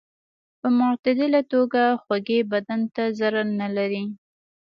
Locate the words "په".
0.59-0.67